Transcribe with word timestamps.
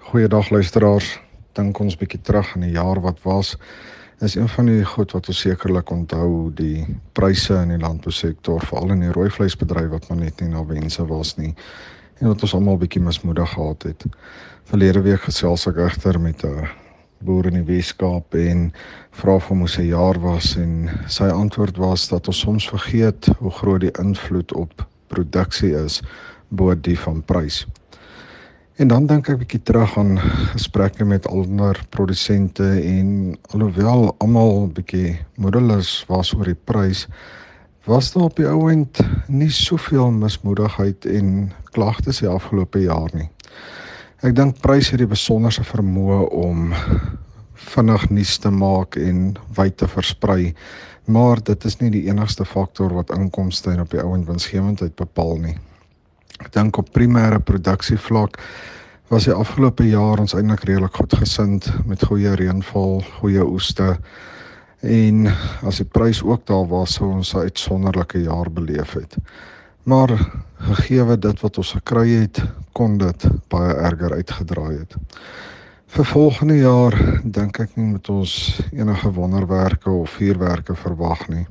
Goeiedag 0.00 0.48
luisteraars. 0.48 1.20
Dink 1.52 1.78
ons 1.78 1.94
bietjie 2.00 2.18
terug 2.24 2.54
aan 2.56 2.62
die 2.64 2.72
jaar 2.72 2.98
wat 3.04 3.18
was. 3.22 3.50
Is 4.24 4.34
een 4.34 4.48
van 4.48 4.70
die 4.70 4.84
goed 4.88 5.12
wat 5.12 5.26
ons 5.28 5.40
sekerlik 5.44 5.90
onthou, 5.92 6.48
die 6.56 6.86
pryse 7.12 7.52
in 7.60 7.74
die 7.74 7.78
landbousektor, 7.82 8.64
veral 8.64 8.94
in 8.94 9.02
die 9.04 9.10
rooi 9.12 9.28
vleisbedryf 9.30 9.90
wat 9.92 10.08
maar 10.08 10.22
net 10.22 10.40
nie 10.40 10.48
na 10.54 10.62
wense 10.66 11.04
was 11.06 11.34
nie. 11.36 11.52
En 12.18 12.30
wat 12.32 12.46
ons 12.46 12.54
almal 12.56 12.80
bietjie 12.80 13.02
mismoedig 13.04 13.52
gehad 13.52 13.84
het. 13.90 14.06
Verlede 14.72 15.02
week 15.04 15.26
gesels 15.28 15.68
ek 15.68 15.82
egter 15.84 16.16
met 16.20 16.44
'n 16.48 16.70
boer 17.20 17.50
in 17.52 17.60
die 17.60 17.68
Weskaap 17.68 18.34
en 18.34 18.72
vra 19.10 19.34
of 19.34 19.48
hom 19.52 19.66
se 19.66 19.84
jaar 19.86 20.18
was 20.20 20.56
en 20.56 20.88
sy 21.08 21.28
antwoord 21.28 21.76
was 21.76 22.08
dat 22.08 22.26
ons 22.26 22.40
soms 22.40 22.68
vergeet 22.68 23.28
hoe 23.38 23.50
groot 23.50 23.80
die 23.80 23.92
invloed 24.00 24.52
op 24.52 24.86
produksie 25.08 25.76
is 25.76 26.00
bo 26.48 26.74
die 26.74 26.98
van 26.98 27.22
prys. 27.22 27.66
En 28.80 28.88
dan 28.88 29.04
dink 29.04 29.26
ek 29.28 29.42
bietjie 29.42 29.58
terug 29.68 29.92
aan 30.00 30.14
gesprekke 30.54 31.04
met 31.04 31.26
ander 31.28 31.76
produsente 31.92 32.64
en 32.80 33.10
alhoewel 33.52 34.06
almal 34.24 34.70
bietjie 34.72 35.18
moedeloos 35.36 35.90
was 36.08 36.30
oor 36.32 36.48
die 36.48 36.56
prys, 36.56 37.02
was 37.84 38.08
daar 38.14 38.30
op 38.30 38.40
die 38.40 38.48
ouend 38.48 39.02
nie 39.28 39.50
soveel 39.52 40.08
mismoedigheid 40.22 41.04
en 41.12 41.52
klagtes 41.76 42.22
die 42.24 42.32
afgelope 42.32 42.80
jaar 42.86 43.12
nie. 43.12 43.28
Ek 44.24 44.32
dink 44.40 44.64
pryse 44.64 44.96
het 44.96 45.04
die 45.04 45.12
besonderse 45.12 45.66
vermoë 45.74 46.22
om 46.40 46.72
vinnig 47.76 48.08
nuus 48.08 48.38
te 48.40 48.48
maak 48.48 48.96
en 48.96 49.34
wyd 49.60 49.76
te 49.76 49.92
versprei, 49.92 50.54
maar 51.04 51.44
dit 51.44 51.68
is 51.68 51.82
nie 51.84 51.92
die 52.00 52.06
enigste 52.08 52.48
faktor 52.48 52.96
wat 52.96 53.12
inkomste 53.12 53.76
en 53.76 53.84
op 53.84 53.92
die 53.92 54.00
ouend 54.00 54.24
winsgewendheid 54.24 54.96
bepaal 54.96 55.36
nie. 55.50 55.58
Dink 56.50 56.76
op 56.76 56.90
primêre 56.92 57.38
produksievlak 57.38 58.38
was 59.10 59.26
die 59.26 59.34
afgelope 59.34 59.86
jaar 59.88 60.20
ons 60.22 60.34
eintlik 60.34 60.64
redelik 60.68 60.94
goed 60.94 61.14
gesind 61.18 61.66
met 61.86 62.04
goeie 62.06 62.34
reënval, 62.38 63.00
goeie 63.20 63.42
oeste 63.42 63.96
en 64.80 65.26
as 65.66 65.80
die 65.82 65.86
prys 65.86 66.22
ook 66.22 66.46
daar 66.46 66.66
was, 66.70 66.94
sou 66.94 67.10
ons 67.12 67.34
'n 67.34 67.46
uitsonderlike 67.46 68.22
jaar 68.22 68.50
beleef 68.50 68.92
het. 68.92 69.16
Maar 69.82 70.10
gegee 70.58 71.18
dit 71.18 71.40
wat 71.40 71.58
ons 71.58 71.72
gekry 71.72 72.08
het, 72.08 72.42
kon 72.72 72.98
dit 72.98 73.26
baie 73.48 73.74
erger 73.74 74.12
uitgedraai 74.12 74.78
het. 74.78 74.96
Vir 75.86 76.04
volgende 76.04 76.56
jaar 76.56 77.20
dink 77.24 77.58
ek 77.58 77.76
nie 77.76 77.92
met 77.92 78.08
ons 78.08 78.60
enige 78.72 79.10
wonderwerke 79.12 79.90
of 79.90 80.10
vuurwerke 80.10 80.74
verwag 80.74 81.28
nie. 81.28 81.46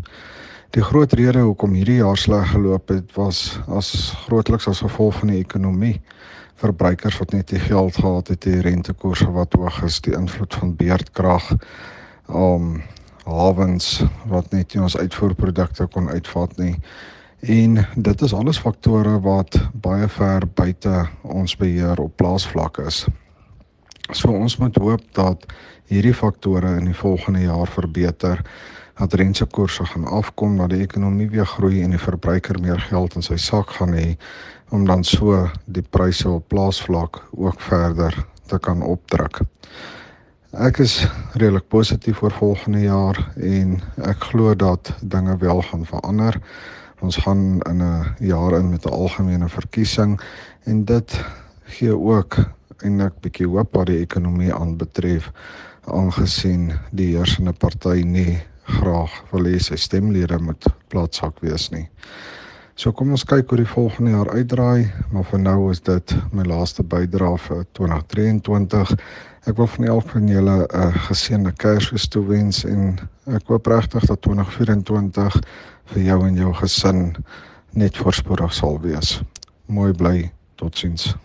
Die 0.69 0.83
groot 0.85 1.13
rede 1.17 1.41
hoekom 1.41 1.71
hierdie 1.73 1.95
jaar 1.97 2.17
sleg 2.17 2.51
geloop 2.51 2.91
het 2.93 3.15
was 3.17 3.57
as 3.73 3.87
grootliks 4.27 4.67
as 4.69 4.83
gevolg 4.85 5.15
van 5.17 5.31
die 5.31 5.39
ekonomie. 5.41 5.95
Verbruikers 6.61 7.17
wat 7.17 7.33
net 7.33 7.49
nie 7.55 7.61
geld 7.63 7.97
gehad 7.97 8.29
het, 8.29 8.43
die 8.45 8.61
rentekoerse 8.61 9.31
wat 9.33 9.57
hoog 9.57 9.79
is, 9.87 9.97
die 10.05 10.13
invloed 10.13 10.53
van 10.53 10.75
beerdkrag, 10.77 11.47
um, 12.29 12.83
hawens 13.25 14.03
wat 14.29 14.53
net 14.53 14.75
nie 14.75 14.83
ons 14.85 14.97
uitvoerprodukte 14.97 15.89
kon 15.89 16.11
uitvat 16.13 16.53
nie. 16.61 16.75
En 17.49 17.81
dit 17.95 18.21
is 18.21 18.35
alles 18.37 18.61
faktore 18.61 19.17
wat 19.25 19.57
baie 19.73 20.05
ver 20.19 20.45
buite 20.53 21.07
ons 21.23 21.57
beheer 21.57 21.97
op 21.97 22.13
plaasvlak 22.21 22.77
is. 22.85 23.07
So 24.13 24.29
ons 24.37 24.59
moet 24.61 24.77
hoop 24.77 25.01
dat 25.17 25.49
hierdie 25.89 26.13
faktore 26.13 26.75
in 26.77 26.91
die 26.91 26.99
volgende 27.01 27.47
jaar 27.47 27.73
verbeter 27.73 28.45
dat 28.99 29.13
rentekoerse 29.13 29.85
gaan 29.85 30.05
afkom, 30.05 30.57
dat 30.57 30.69
die 30.69 30.81
ekonomie 30.83 31.29
weer 31.31 31.47
groei 31.47 31.83
en 31.83 31.95
die 31.95 32.01
verbruiker 32.01 32.59
meer 32.59 32.79
geld 32.89 33.15
in 33.15 33.23
sy 33.23 33.37
sak 33.39 33.71
gaan 33.77 33.93
hê 33.95 34.09
om 34.75 34.83
dan 34.85 35.03
so 35.07 35.45
die 35.65 35.83
pryse 35.95 36.27
op 36.29 36.49
plaasvlak 36.51 37.21
ook 37.31 37.61
verder 37.63 38.15
te 38.51 38.59
kan 38.59 38.83
opdruk. 38.83 39.39
Ek 40.51 40.81
is 40.83 40.97
redelik 41.37 41.69
positief 41.71 42.21
oor 42.25 42.35
volgende 42.35 42.81
jaar 42.81 43.17
en 43.37 43.77
ek 44.09 44.29
glo 44.31 44.55
dat 44.57 44.91
dinge 45.01 45.37
wel 45.37 45.61
gaan 45.61 45.85
verander. 45.85 46.35
Ons 46.99 47.21
gaan 47.23 47.61
in 47.69 47.81
'n 47.81 48.15
jaar 48.19 48.57
in 48.59 48.69
met 48.69 48.85
'n 48.85 48.91
algemene 48.91 49.49
verkiesing 49.49 50.19
en 50.63 50.85
dit 50.85 51.23
gee 51.63 51.95
ook 51.95 52.37
eintlik 52.83 53.19
bietjie 53.21 53.47
hoop 53.47 53.75
wat 53.75 53.87
die 53.87 54.01
ekonomie 54.01 54.53
aanbetref 54.53 55.31
aangesien 55.85 56.71
die 56.91 57.15
heersende 57.15 57.53
party 57.53 58.01
nie 58.03 58.41
graag 58.77 59.13
wil 59.31 59.47
hê 59.49 59.59
sy 59.61 59.77
stemlede 59.79 60.37
moet 60.41 60.67
platsak 60.89 61.41
wees 61.45 61.69
nie. 61.73 61.87
So 62.79 62.93
kom 62.95 63.11
ons 63.11 63.25
kyk 63.27 63.49
hoe 63.51 63.57
die 63.59 63.67
volgende 63.67 64.13
jaar 64.13 64.29
uitdraai, 64.31 64.87
maar 65.11 65.25
vir 65.27 65.41
nou 65.43 65.57
is 65.71 65.81
dit 65.83 66.13
my 66.31 66.45
laaste 66.47 66.85
bydrae 66.87 67.35
vir 67.49 67.65
2023. 67.75 68.93
Ek 69.51 69.59
wil 69.59 69.67
van 69.73 69.89
elk 69.95 70.09
van 70.13 70.31
julle 70.31 70.57
'n 70.63 70.93
geseënde 71.09 71.51
Kersfees 71.59 72.07
toewens 72.07 72.63
en 72.63 72.99
ek 73.27 73.51
hoop 73.51 73.67
regtig 73.67 74.05
dat 74.07 74.21
2024 74.21 75.41
vir 75.91 76.03
jou 76.03 76.27
en 76.27 76.35
jou 76.35 76.53
gesin 76.53 77.15
net 77.73 77.97
voorspoedig 77.97 78.53
sal 78.53 78.79
wees. 78.79 79.21
Mooi 79.67 79.93
bly, 79.93 80.31
totsiens. 80.55 81.15